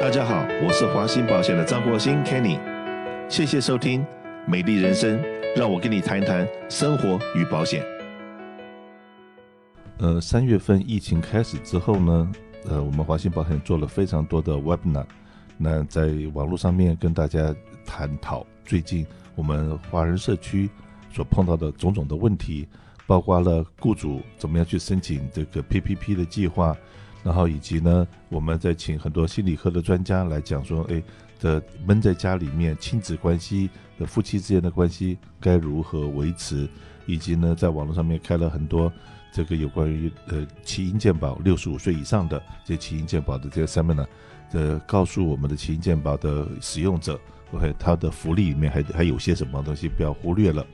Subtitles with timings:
[0.00, 2.56] 大家好，我是华兴保险的张国兴 Kenny，
[3.28, 4.00] 谢谢收听
[4.46, 5.18] 《美丽人生》，
[5.56, 7.84] 让我跟你谈一谈生活与保险。
[9.98, 12.32] 呃，三月份疫情开始之后呢，
[12.68, 15.04] 呃，我们华兴保险做了非常多的 Webinar，
[15.56, 17.52] 那在网络上面跟大家
[17.84, 19.04] 探讨最近
[19.34, 20.70] 我们华人社区
[21.12, 22.68] 所碰到的种种的问题，
[23.04, 26.76] 包括了雇主怎么样去申请这个 PPP 的计划。
[27.28, 31.02] 然后以及呢，我们再请很多心理科的专家来讲说，哎，
[31.38, 33.68] 的闷在家里面亲子关系
[33.98, 36.66] 的夫妻之间的关系该如何维持，
[37.04, 38.90] 以及呢，在网络上面开了很多
[39.30, 44.06] 这个有关于呃奇英健保六十五岁以上的这些奇英健保的这个 seminar，
[44.52, 47.20] 呃，告诉我们的奇英健保的使用者
[47.52, 50.66] ，OK，他的福利里面还还有些什么东西不要忽略了。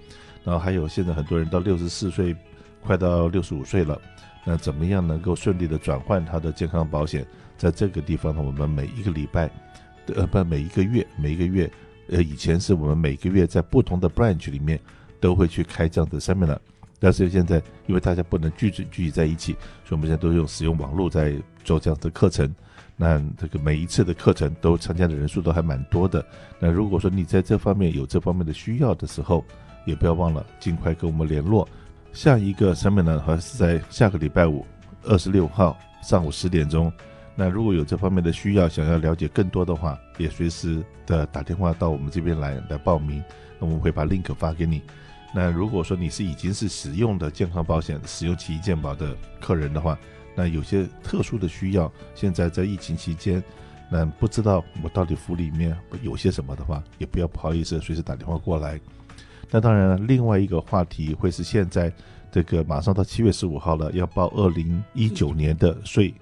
[0.45, 2.37] 然后还有现在很多人到六十四岁，
[2.81, 4.01] 快到六十五岁了。
[4.45, 7.27] 那怎么样能够顺利的转换他的健康保险？
[7.57, 9.49] 在这个地方呢，我们每一个礼拜，
[10.15, 11.71] 呃，不，每一个月，每一个月，
[12.09, 14.79] 呃，以前是我们每个月在不同的 branch 里面
[15.21, 16.59] 都会去开这样的 seminar，
[16.99, 19.53] 但是现在因为大家不能聚聚聚集在一起，
[19.85, 22.53] 所以我们现在都用使用网络在做这样的课程。
[22.97, 26.25] 那这个每一次的课程都参加的人数都还蛮多的。
[26.59, 29.45] 那如果说你在这方面有这方面的需要的时候，
[29.85, 31.69] 也不要忘了尽快跟我们联络。
[32.15, 34.65] 下一个 seminar 还是在下个礼拜五，
[35.03, 36.91] 二十六号上午十点钟。
[37.35, 43.23] 那如果有这方面的需要，想要了解更多的话，也随时的打电话到我们这边来来报名。
[43.59, 44.81] 那我们会把 link 发给你。
[45.35, 49.99] 那如果说你是已经是使用的健康保险、使用奇异健保的客人的话，
[50.37, 53.43] 那有些特殊的需要，现在在疫情期间，
[53.91, 58.81] 那不知道我到底福利里面有些什么的话，也不要不好意思，随时打电话过来。
[59.51, 61.93] 那当然了，另外一个话题会是现在
[62.31, 66.13] 这个马上到七月十五号了，要报二零一九年的税。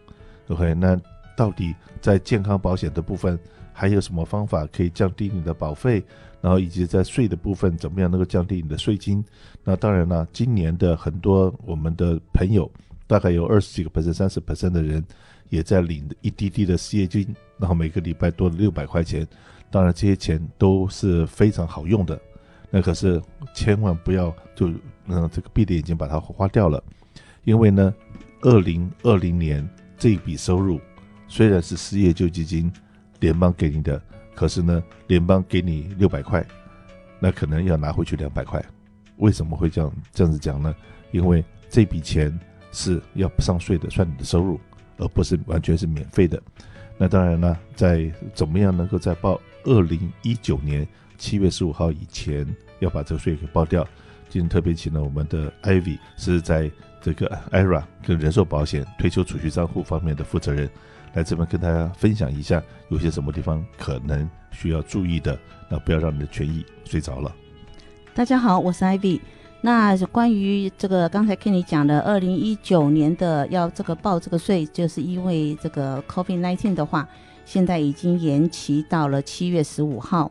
[0.49, 1.01] OK，那
[1.37, 3.39] 到底在健康保险的部分
[3.73, 6.03] 还有什么方法可以降低你的保费？
[6.43, 9.25] 然后以及在税的部分怎么样能够降低你的税金？
[9.65, 12.71] 那当然了，今年的很多我们的朋友，
[13.07, 15.03] 大概有二十几个 percent、三十 percent 的人
[15.49, 19.27] 也在领一滴滴的失业金，然后每个礼拜多了六百块钱。
[19.71, 22.21] 当然这些钱都是非常好用的。
[22.75, 23.21] 那可是
[23.55, 24.67] 千万不要就
[25.07, 26.83] 嗯这个闭着眼睛把它花掉了，
[27.45, 27.95] 因为呢，
[28.41, 29.69] 二零二零年
[29.99, 30.81] 这笔收入
[31.29, 32.73] 虽然是失业救济金
[33.21, 34.01] 联邦给你的，
[34.35, 36.43] 可是呢，联邦给你六百块，
[37.21, 38.65] 那可能要拿回去两百块。
[39.19, 40.75] 为什么会这样这样子讲呢？
[41.11, 42.37] 因为这笔钱
[42.73, 44.59] 是要不上税的，算你的收入，
[44.97, 46.43] 而不是完全是免费的。
[46.97, 50.89] 那当然了，在怎么样能够在报二零一九年。
[51.23, 52.45] 七月十五号以前
[52.81, 53.87] 要把这个税给报掉。
[54.29, 56.69] 今天特别请了我们的 Ivy，是在
[57.01, 60.69] 这个 IRA 跟人寿保险退休储蓄账户方面的负责人，
[61.13, 65.39] 来这边跟大家分享一下，有些什么地方可能需要注意的，
[65.69, 67.33] 那不要让你的权益睡着了。
[68.15, 69.21] 大家好，我是 Ivy。
[69.61, 77.09] 那关于这个刚才跟你讲的二零一九年的要这个报这个税，就是因为这个 COVID-19 的话，
[77.45, 80.29] 现在已经延期到了七月十五号。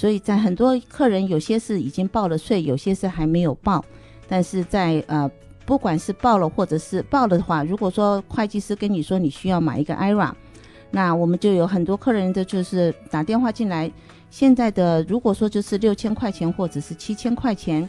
[0.00, 3.84] 所以在很多客人，有些是已经报了税，有些是还没有报。
[4.26, 5.30] 但是在呃，
[5.66, 10.32] 不管是报了或者是报了的话，如果说会计师跟你说你需要买一个 IRA，
[10.90, 13.92] 那我们就有很多客人的就是打电话进来。
[14.30, 17.86] 现在的如果说就是六千块钱或者是七千块钱，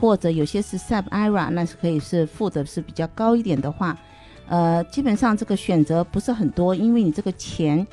[0.00, 3.98] 或者有些是 SEP IRA，那是可以是付的是比较高一点的话，
[4.46, 7.84] 呃，基本上这个选择不是很多，因为你这个钱。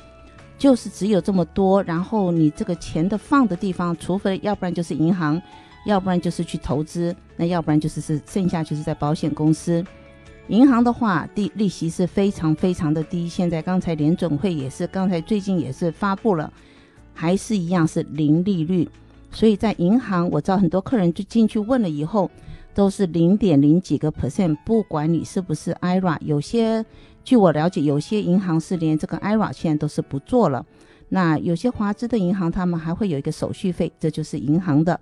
[0.58, 5.40] 就是只有这么多，然后你这个钱的放的地方，除非要不然就是银行，
[5.84, 9.84] 要不然就是去投资，那要不然就是是剩下就是在保险公司。
[10.48, 13.28] 银行的话，利利息是非常非常的低。
[13.28, 16.50] 现在刚才联准会也是，刚才最近也是发布了，
[17.12, 18.88] 还是一样是零利率。
[19.30, 22.30] 所以在银行，我知道很多客人就进去问了以后，
[22.72, 26.82] 都是零点零几个 percent，不管你是不是 IRA，有些。
[27.26, 30.64] 据我了解，有些银行是连这个 IRA 现在都是不做了。
[31.08, 34.98] 那有些华资的银行，他们还会有一个手续费，这就是银行的。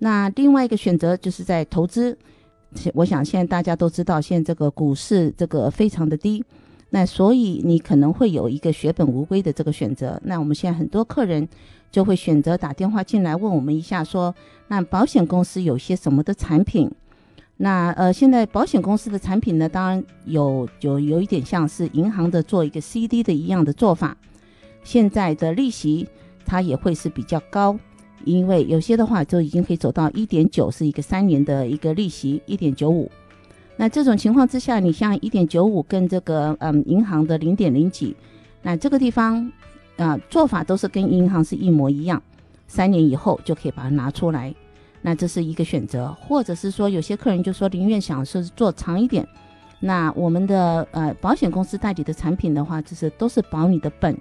[0.00, 2.16] 那另外一个选择就是在投资。
[2.92, 6.44] 我想现在大家都知道，现在这个股市这个非常的低，
[6.90, 10.20] 那所以你可能会有一个血本无归的这个选择。
[10.24, 11.48] 那我们现在很多客人
[11.90, 14.34] 就会选择打电话进来问我们一下，说
[14.68, 16.90] 那保险公司有些什么的产品？
[17.58, 24.16] 那呃，现在保险公司的产品呢，当然有有有一点像是银行的做一个 CD 的一样的做法。
[24.84, 26.06] 现在的利息
[26.44, 27.78] 它也会是比较高，
[28.24, 33.10] 因为有些的话就已经可以走到一点九，是一个三年的一个利息，一点九五。
[33.76, 38.14] 那这种情况之下，你像一点九五跟这个嗯银行的零点零几，
[38.62, 39.50] 那这个地方
[39.96, 42.22] 啊，做法都是跟银行是一模一样，
[42.68, 44.54] 三年以后就可以把它拿出来。
[45.06, 49.24] 那这是一个选择，或者是说有些客人就说宁愿想是做长一点。
[49.78, 54.18] 那我们的呃保险公司代理的产品的话，就是都是保你的本，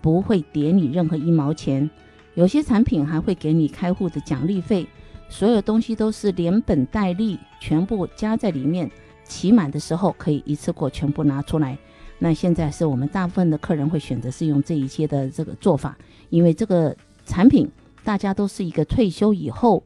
[0.00, 1.88] 不会叠你任何一毛钱。
[2.34, 4.84] 有些产品还会给你开户的奖励费，
[5.28, 8.90] 所有东西都是连本带利全部加在里面，
[9.22, 11.78] 期满的时候可以一次过全部拿出来。
[12.18, 15.96] 那现在是我们大部分的客人会选择是用这一些的这个做法，
[16.30, 17.70] 因为这个产品
[18.02, 19.80] 大家都是一个退休以后。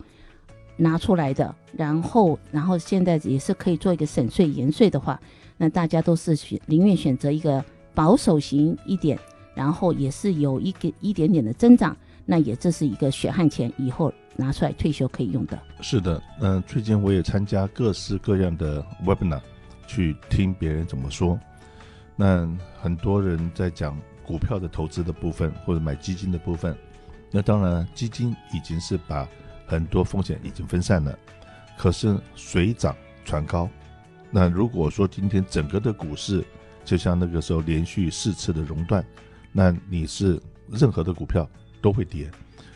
[0.80, 5.20] 拿出来的，然后，然后现在也是可以做一个省税延税的话，
[5.58, 7.62] 那大家都是选宁愿选择一个
[7.94, 9.18] 保守型一点，
[9.54, 11.94] 然后也是有一个一点点的增长，
[12.24, 15.58] 那也这是一个血汗钱，以后拿出来退休可以用的。
[15.82, 19.42] 是的，嗯、最近我也参加各式各样的 webinar，
[19.86, 21.38] 去听别人怎么说。
[22.16, 22.48] 那
[22.80, 23.94] 很多人在讲
[24.24, 26.74] 股票的投资的部分，或者买基金的部分，
[27.30, 29.28] 那当然基金已经是把。
[29.70, 31.16] 很多风险已经分散了，
[31.78, 33.70] 可是水涨船高。
[34.28, 36.44] 那如果说今天整个的股市
[36.84, 39.04] 就像那个时候连续四次的熔断，
[39.52, 41.48] 那你是任何的股票
[41.80, 42.28] 都会跌，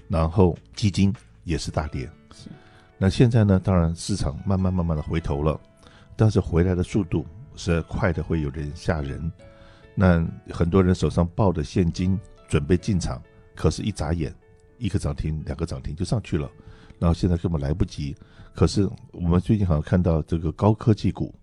[0.07, 1.13] 然后基金
[1.43, 2.09] 也是大跌。
[2.97, 3.59] 那现在呢？
[3.59, 5.61] 当然市场慢慢慢慢的回头了，
[6.15, 7.27] 但是回来的速度
[7.57, 9.33] 是快的，会有点吓人。
[9.97, 13.21] 那很多人手上抱着现金准备进场，
[13.57, 14.33] 可是一眨眼，
[14.79, 16.49] 一个涨停，两个涨停就上去了。
[16.99, 18.17] 然后现在根本来不及，
[18.55, 21.35] 可是我们最近好像看到这个高科技股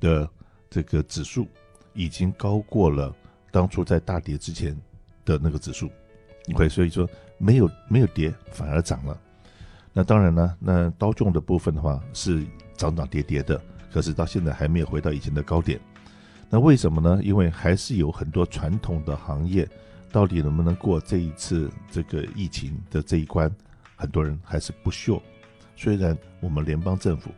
[0.00, 0.28] 的
[0.68, 1.46] 这个指数
[1.92, 3.14] 已经高过了
[3.50, 4.76] 当初在大跌之前
[5.24, 5.90] 的那个指数，
[6.54, 7.08] 会所以说
[7.38, 9.20] 没有没有跌反而涨了。
[9.92, 13.60] 那当然呢，那刀重的部分的话是涨涨跌跌的，
[13.92, 15.80] 可是到现在还没有回到以前的高点。
[16.50, 17.20] 那为什么呢？
[17.22, 19.68] 因为还是有很多传统的行业
[20.10, 23.50] 到底能不能过这一次这个疫情的这一关？
[23.96, 25.22] 很多人还是不秀，
[25.76, 27.30] 虽然我们联邦政府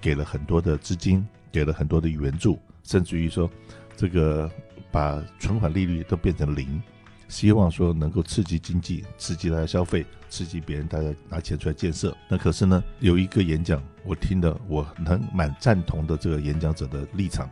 [0.00, 3.50] 给了很多的资金，给了很多的援助，甚至于说
[3.96, 4.50] 这个
[4.90, 6.82] 把存款利率都变成零，
[7.28, 12.16] 希望说能够刺激经济，刺激大家消费，刺激别人大家拿钱出来建设。
[12.28, 17.48] 那可是呢，有一个演讲我听的，我很蛮赞同的这个演讲者的立场，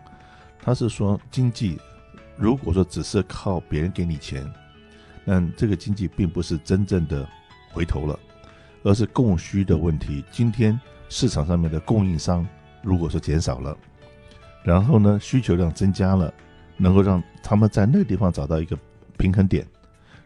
[0.60, 1.78] 他是说经济
[2.36, 4.50] 如果说只是靠别人给你钱，
[5.24, 7.28] 那这个经济并不是真正的
[7.70, 8.18] 回头了。
[8.82, 10.24] 而是供需的问题。
[10.30, 10.78] 今天
[11.08, 12.46] 市场上面的供应商
[12.82, 13.76] 如果说减少了，
[14.62, 16.32] 然后呢，需求量增加了，
[16.76, 18.78] 能够让他们在那个地方找到一个
[19.16, 19.66] 平衡点。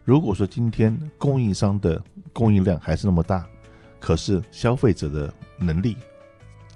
[0.03, 2.01] 如果说今天供应商的
[2.33, 3.45] 供应量还是那么大，
[3.99, 5.95] 可是消费者的能力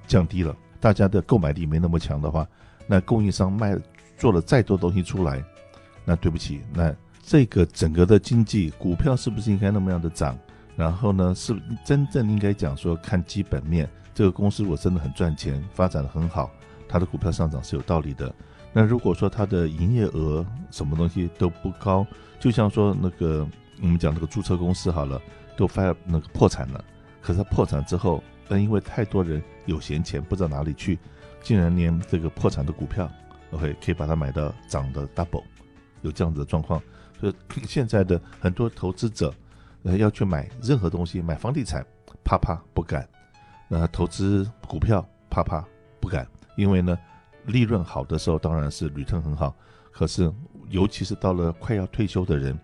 [0.08, 2.48] 降低了，大家的购买力没那么强的话，
[2.88, 3.78] 那供应商卖
[4.18, 5.44] 做了再多东西出来，
[6.06, 10.38] 那对不起，那这个整个的经济股票是不是应该那么样的涨？
[10.78, 16.52] 然后呢，是真正应该讲说看基本面，这个公司如果真的很赚钱，发展得很好，
[16.88, 18.32] 它的股票上涨是有道理的。
[18.72, 22.06] 那如果说它的营业额什么东西都不高，
[22.40, 23.46] 就像说那个
[23.82, 25.20] 我们讲那个注册公司好了，
[25.58, 26.86] 都发那个破产了，
[27.24, 31.00] 可是它破产之后，但因为太多人有闲钱不知道哪里去，
[31.42, 33.10] 竟然连这个破产的股票
[33.50, 35.44] ，OK 可以把它买到涨的 double，
[36.04, 36.80] 有这样子的状况。
[37.20, 37.34] 所以
[37.66, 39.34] 现在的很多投资者。
[39.88, 41.82] 呃，要去买任何东西，买房地产，
[42.22, 43.02] 怕怕不敢；
[43.70, 45.66] 那投资股票，怕怕
[46.02, 46.28] 不敢，
[46.58, 47.00] 因为呢，
[47.46, 49.56] 利润好的时候当然是旅程很好，
[49.90, 50.30] 可是
[50.70, 52.60] 尤其是到了快要退休的人，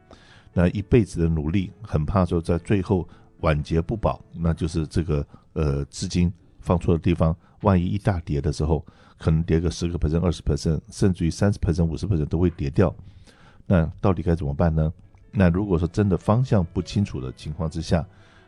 [0.52, 3.08] 那一辈子的努力，很怕说在最后
[3.40, 8.86] 晚节不保，那就是这个呃资金放错的地方，万一一大跌的时候，
[9.18, 12.94] 可能跌个十个 percent、二十 percent，甚至于三十 percent、五十 percent 都会跌掉，
[13.66, 14.92] 那到底该怎么办呢？
[15.36, 18.06] 那如果说真的方向不清楚的情况之下，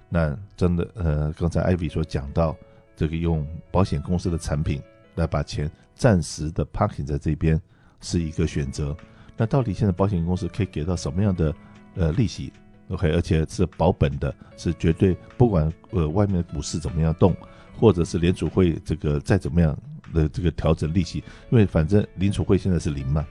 [0.08, 2.56] 那真的呃，刚才 Ivy 所讲到
[2.96, 4.80] 这个用保险公司的产品
[5.15, 7.60] 来把钱暂时的 parking 在这边
[8.01, 8.96] 是一个选择。
[9.36, 11.54] 那到底现在保险公司可以给到什么样的
[11.96, 12.54] 呃利息
[12.89, 17.36] ？OK，而且是保本的，是绝对不管呃外面的股市怎么样动，
[17.75, 19.75] 或者是联储会这个再怎么样
[20.13, 21.18] 的这个调整利息，
[21.50, 23.25] 因为反正联储会现在是零嘛。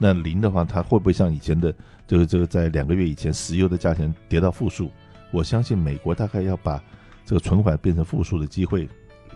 [0.00, 1.74] 那零的话，它会不会像以前的，
[2.06, 4.90] 就是这个在两个月以前，石油的价钱跌到负数？
[5.32, 6.80] 我相信美国大概要把
[7.24, 8.88] 这个存款变成负数的机会，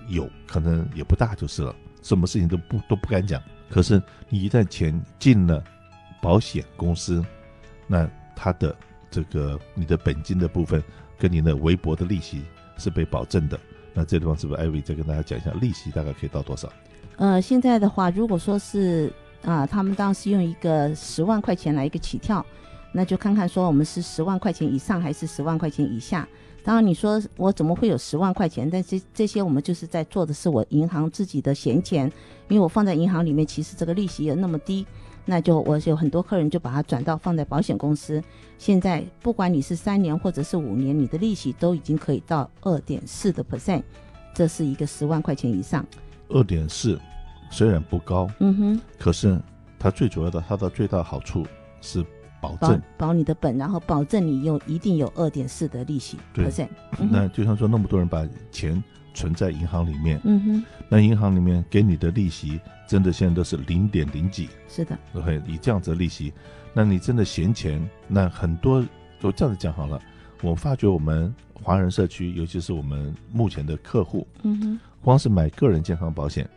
[0.08, 1.74] 有可能也不大就是了。
[2.00, 3.42] 什么事情都不都不敢讲。
[3.68, 5.62] 可是你一旦钱进了
[6.20, 7.24] 保险公司，
[7.88, 8.74] 那它的
[9.10, 10.80] 这个你的本金的部分
[11.18, 12.42] 跟你的微薄的利息
[12.78, 13.58] 是被保证的。
[13.92, 16.72] 那这地方是不是艾薇再跟大家讲一下，利息大概可以到多少？
[17.16, 19.12] 呃，现在的话，如果说是。
[19.42, 22.44] 啊，他们当时用一个十万块钱来一个起跳，
[22.92, 26.28] 那就看看说我们是十万块钱以上还是十万块钱以下。
[26.64, 28.70] 当然你说我怎么会有十万块钱？
[28.70, 32.06] 但是这些我们就是在做的是我银行自己的闲钱，
[32.48, 34.86] 因为我放在银行里面，其实这个利息也那么低，
[35.24, 38.22] 那就我有很多客人就把它转到放在保险公司。
[38.58, 43.82] 现在不管你是三年或者是五年，你的利息都已经可以到二点四的 percent，
[44.32, 45.84] 这是一个十万块钱以上。
[46.28, 46.96] 二点四
[47.52, 49.40] 虽然不高，嗯哼，可是
[49.78, 51.46] 它最主要的，它的最大好处
[51.80, 52.04] 是。
[52.42, 56.16] 保证保，保你的本，然后保证你有一定有二点四的利息。
[56.34, 56.50] 对，
[57.08, 58.82] 那就像说那么多人把钱
[59.14, 64.48] 存在银行里面，嗯哼，那银行里面给你的利息真的现在都是零点零几。
[64.66, 66.32] 是的，OK，以这样子的利息，
[66.74, 68.84] 那你真的闲钱，那很多
[69.20, 70.00] 就这样子讲好了。
[70.42, 71.32] 我发觉我们
[71.62, 76.50] 华人社区，尤其是我们目前的客户，嗯哼，光是买个人健康保险，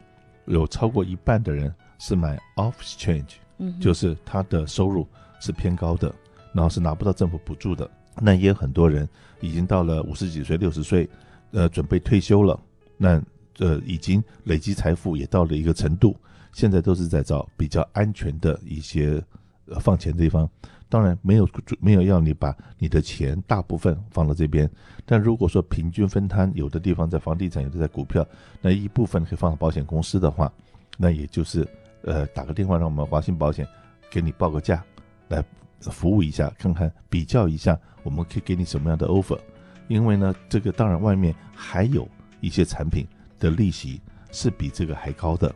[0.45, 5.07] 有超过一半的人是买 off exchange，嗯，就是他的收入。
[5.41, 6.11] 是偏高的，
[6.53, 7.87] 然后是拿不到政府补助的。
[8.19, 9.07] 那也有很多人
[9.41, 11.07] 已经到了五十几岁、六十岁，
[11.51, 12.59] 呃，准备退休了。
[12.97, 13.21] 那
[13.59, 16.15] 呃，已经累积财富也到了一个程度，
[16.53, 19.21] 现在都是在找比较安全的一些
[19.67, 20.49] 呃放钱的地方。
[20.87, 21.49] 当然没有
[21.79, 24.69] 没有要你把你的钱大部分放到这边，
[25.05, 28.25] 但如果说平均分摊，有的地方在房地产，有的在股票，
[28.61, 30.51] 那一部分可以放到保险公司的话，
[30.97, 31.67] 那也就是
[32.03, 33.67] 呃打个电话让我们华信保险
[34.09, 34.83] 给你报个价。
[35.27, 35.43] 来
[35.79, 39.39] 服务一下，看看比较一下，我们可以给你什么样的 offer？
[39.87, 42.07] 因为呢，这个当然外面还有
[42.41, 43.07] 一些产品
[43.39, 43.99] 的利息
[44.31, 45.53] 是比这个还高的。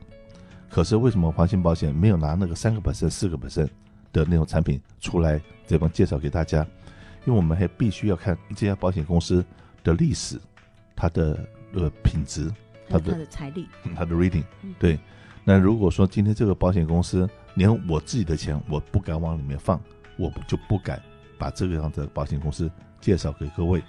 [0.68, 3.70] 可是为什么华信保险没有拿那个三个百分、四个百分
[4.12, 6.66] 的那种产品出来这边介绍给大家？
[7.26, 9.44] 因为我们还必须要看这家保险公司
[9.84, 10.40] 的历史、
[10.96, 12.50] 它的呃品质、
[12.90, 14.44] 它的财力、它的 rating。
[14.80, 14.98] 对，
[15.44, 19.80] 那如果说今天这个保险公司，连我自己的钱我不敢往里面放，
[20.18, 21.00] 我就不敢
[21.38, 23.84] 把这个样子的保险公司介绍给各位。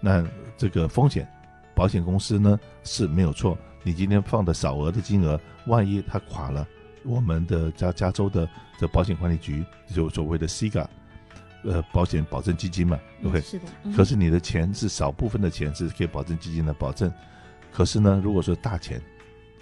[0.00, 1.26] 那这个风险，
[1.74, 3.56] 保险公司呢是没有错。
[3.82, 6.66] 你今天放的少额的金额，万一它垮了，
[7.06, 8.48] 我们的加加州的
[8.78, 10.86] 这保险管理局就所谓的 CIGA，
[11.64, 13.40] 呃，保险保证基金嘛，对不对？
[13.40, 13.64] 是的。
[13.96, 17.12] 可是你的钱是少部分的钱是可以保证基金的保证，
[17.72, 19.00] 可是呢，如果说大钱。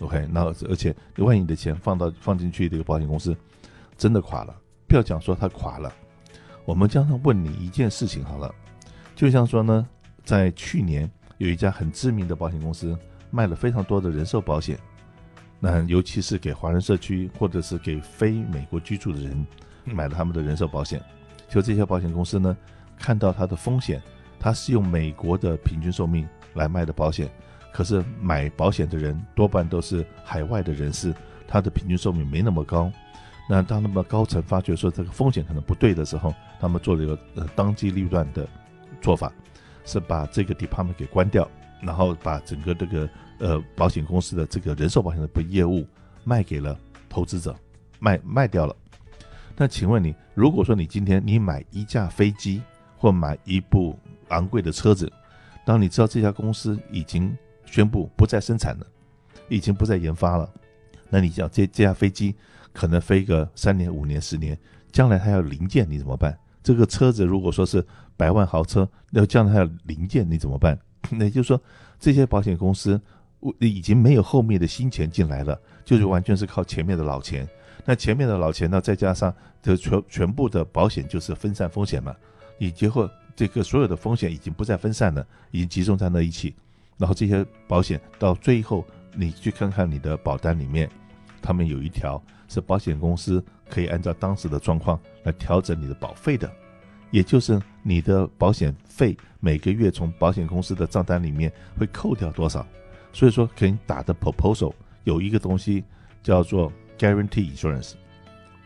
[0.01, 3.35] OK，那而且万一你的钱放到放进去这个保险公司
[3.97, 4.55] 真的垮了，
[4.89, 5.91] 不要讲说它垮了，
[6.65, 8.53] 我们将常问你一件事情好了，
[9.15, 9.87] 就像说呢，
[10.25, 11.09] 在去年
[11.39, 12.99] 有一家很知名的保险公司
[13.31, 14.77] 卖了非常多的人寿保险，
[15.67, 19.47] 那尤其是给华人社区或者是给非美国居住的人
[19.83, 21.03] 买了他们的人寿保险，
[21.49, 22.55] 就这些保险公司呢，
[22.99, 24.03] 看到它的风险，
[24.39, 27.31] 它是用美国的平均寿命来卖的保险。
[27.73, 31.15] 可是买保险的人多半都是海外的人士，
[31.49, 32.93] 他的平均寿命没那么高。
[33.49, 38.47] 那当他们高层发觉说这个风险可能不对的时候，他们做了一个呃当机立断的
[39.01, 39.33] 做法，
[39.87, 41.51] 是把这个 department 给关掉，
[41.85, 45.87] 然后把整个这个呃保险公司的这个人寿保险的业务
[46.25, 47.55] 卖给了投资者，
[47.99, 48.75] 卖卖掉了。
[49.57, 52.61] 那请问你，如果说你今天你买一架飞机
[52.97, 53.99] 或买一部
[54.29, 55.13] 昂贵的车子，
[55.65, 57.37] 当你知道这家公司已经
[57.67, 58.87] 宣布不再生产了，
[59.49, 60.51] 已经不再研发了。
[61.09, 62.35] 那你想这这架飞机
[62.73, 64.59] 可能飞个三年、五年、十年，
[64.91, 66.37] 将来它要零件，你怎么办？
[66.63, 67.85] 这个车子如果说是
[68.17, 70.77] 百万豪车，那将来它要零件，你怎么办？
[71.11, 71.61] 那也就是说，
[71.99, 73.01] 这些保险公司
[73.59, 77.47] 已经没有后面的新钱进来了，就是完全是靠前面的老钱。
[77.85, 82.15] 那前面的老钱呢，再加上这全全部的保险就是分散风险嘛，
[82.57, 86.55] 你结果这个所有的风险已经不再分散了，已经集中在那一起。
[86.97, 90.89] 然后这些保险到最后，你去看看你的保单里面，
[91.43, 96.51] 他们有一条是保险公司可以按照当时的状况来调整你的保费的，
[97.15, 102.67] 也就是你的保险费每个月从保险公司的账单里面会扣掉多少。
[103.13, 104.73] 所以说，给你打的 proposal
[105.05, 105.85] 有一个东西
[106.25, 107.93] 叫做 guarantee insurance。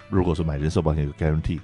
[0.09, 1.61] 如果说买人寿保险有 guarantee，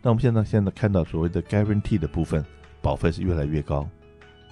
[0.00, 2.44] 那我们现在现在看到所谓的 guarantee 的部分，
[2.80, 3.88] 保费是越来越高，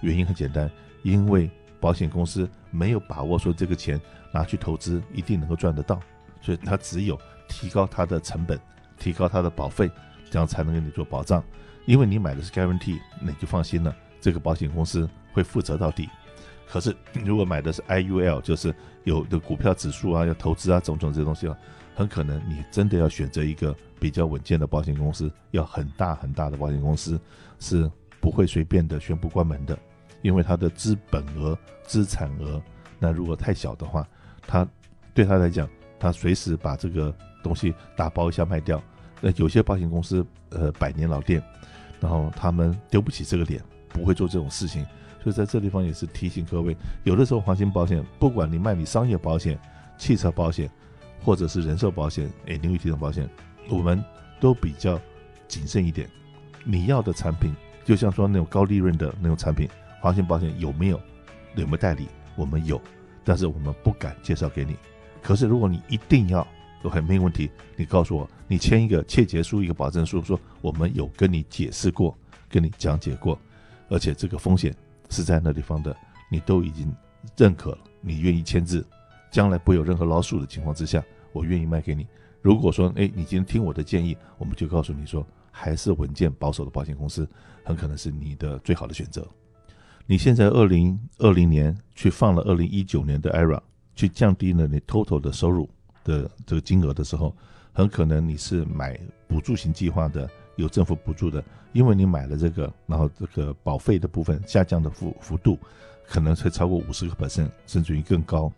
[0.01, 0.69] 原因很简单。
[1.05, 4.01] 因为保险公司没有把握说这个钱
[4.33, 6.01] 拿去投资一定能够赚得到，
[6.41, 7.17] 所以他只有
[7.47, 8.59] 提高它的成本，
[8.99, 9.89] 提高它的保费，
[10.29, 11.41] 这样才能给你做保障。
[11.87, 16.09] 因为你买的是 guarantee，那你就放心了，这个保险公司会负责到底。
[16.69, 18.75] 可是如果买的是 IUL，就是
[19.05, 21.57] 有的股票指数啊，要投资啊，种种这些东西啊，
[21.95, 27.19] 很可能你真的要选择一个比较稳健的保险公司，要很大很大的保险公司，
[27.61, 27.89] 是
[28.21, 29.79] 不会随便的宣布关门的。
[30.23, 32.61] 因为他的资本额、资产额，
[32.99, 34.05] 那如果太小的话，
[34.45, 34.67] 他
[35.15, 35.69] 对他来讲，
[36.01, 37.15] 他随时把这个
[37.45, 38.83] 东西打包一下卖掉，
[39.21, 41.43] 那有些保险公司呃百年老店，
[42.01, 44.85] 然后他们丢不起这个脸，不会做这种事情。
[45.23, 49.59] 所以在这地方也是提醒各位，有的时候华兴保险，不管你卖你商业保险、
[49.99, 50.71] 汽车保险，
[51.25, 53.29] 或者是人寿保险、哎，另外一种保险，
[53.69, 54.03] 我们
[54.39, 55.01] 都比较
[55.49, 56.09] 谨慎一点。
[56.63, 57.51] 你要的产品，
[57.85, 59.69] 就像说那种高利润的那种产品，
[60.01, 61.01] 华兴保险有没有？
[61.57, 62.07] 有没有代理？
[62.37, 62.81] 我们有，
[63.25, 64.77] 但是我们不敢介绍给你。
[65.23, 66.47] 可是如果你一定要，
[66.83, 67.51] 都还没有问题。
[67.77, 72.17] 你告诉我，你签一个切结书，一个保证书，说我们有跟你解释过，
[72.49, 73.39] 跟你讲解过，
[73.89, 74.75] 而且这个风险
[75.11, 75.97] 是在那地方的，
[76.31, 76.95] 你都已经
[77.37, 78.87] 认可了，你愿意签字，
[79.31, 81.03] 将来不有任何老鼠的情况之下，
[81.33, 82.07] 我愿意卖给你。
[82.43, 87.29] 如果说，哎，你今天听我的建议，我们就告诉你说，还是稳健保守的保险公司，
[87.65, 89.27] 很可能是你的最好的选择。
[90.07, 93.61] 你现在二零二零年去放了二零一九年的 ERA，
[93.97, 95.69] 去降低了你 total 的收入
[96.07, 97.35] 的这个金额的时候，
[97.73, 105.59] 很可能你是买补助型计划的，有政府补助的，因为你买了这个，然后这个保费的部分下降的幅幅度，
[106.07, 108.51] 可能会超过五十个 percent，甚至于更高。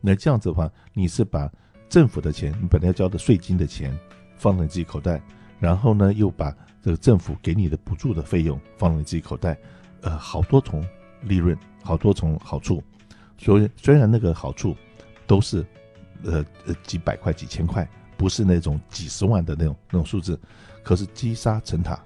[0.00, 1.50] 那这样子的话，你是把
[1.88, 3.96] 政府的钱，你本来要交的税金的钱
[4.36, 5.22] 放在你自己口袋，
[5.60, 9.56] 然后呢，又把这个政府给你的补助的费用放在你自己口袋，
[10.02, 10.84] 呃，好多重。
[11.22, 12.80] 利润好多重好处，
[13.36, 14.76] 所以虽然那个好处
[15.26, 15.66] 都是
[16.26, 20.38] 呃呃几百块几千块，不是那种几十万的那种那种数字，
[20.82, 21.98] 可是积沙成塔，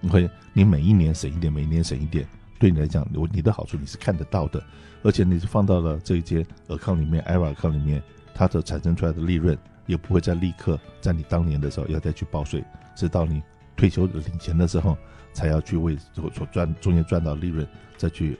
[0.00, 2.26] 你会你每一年省一点，每一年省一点，
[2.58, 4.62] 对你来讲，我你的好处你是看得到的，
[5.02, 8.02] 而且你是放到了这一间 account 里面，IRA account 里面，
[8.34, 9.56] 它的产生出来的利润
[9.86, 13.42] 也不会再立刻在你当年的时候要再去报税，直到你
[13.76, 14.96] 退休领钱的时候
[15.32, 17.66] 才要去为所所赚中间赚到利润
[17.96, 18.38] 再去。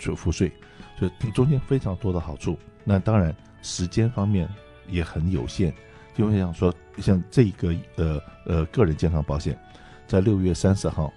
[0.00, 0.52] 去付税，
[0.96, 2.56] 所以中间非常多的好处。
[2.84, 4.48] 那当然时间方面
[4.88, 5.72] 也很有限，
[6.14, 9.58] 就会想说，像这个呃呃个人健康保险，
[10.06, 11.12] 在六月三十号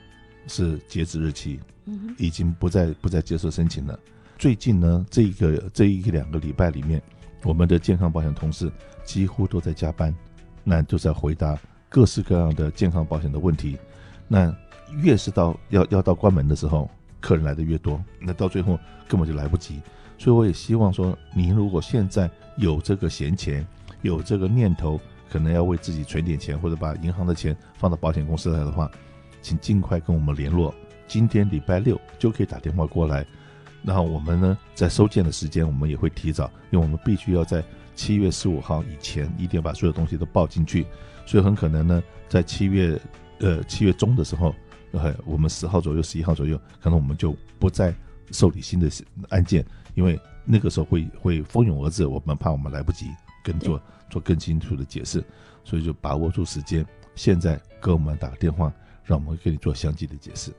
[0.47, 1.59] 是截止日期，
[2.17, 3.99] 已经不再不再接受申请了。
[4.37, 7.01] 最近呢，这个这一两个礼拜里面，
[7.43, 8.71] 我们的健康保险同事
[9.03, 10.15] 几乎都在加班，
[10.63, 11.57] 那就在回答
[11.89, 13.77] 各式各样的健康保险的问题。
[14.27, 14.55] 那
[15.01, 16.89] 越是到要要到关门的时候。
[17.21, 19.79] 客人来的越多，那到最后根本就来不及。
[20.21, 23.65] 所以我也希望说，您如果现在有这个闲钱，
[24.03, 28.87] 有这个念头，可能要为自己存点钱，或者把银行的钱放到保险公司来的话，
[29.41, 30.71] 请尽快跟我们联络。
[31.07, 33.25] 今天礼拜六就可以打电话过来。
[33.81, 37.63] 然后我们呢，在收件的时间，我们也会提早，因为我们必须要在
[37.95, 40.85] 七月十五号以前，一定要把所有东西都报进去。
[41.25, 43.01] 所以很可能呢，在七月
[43.39, 44.53] 呃七月中的时候。
[44.93, 47.95] 呃，我们十号左右、十一号左右，可能我们就不再
[48.31, 48.89] 受理新的
[49.29, 53.07] 案件，因为那个时候会会蜂拥而至，我们怕我们来不及
[53.43, 55.23] 跟做做更清楚的解释，
[55.63, 60.51] 所以就把握住时间，现在给我们打个电话，让我们给你做详细的解释。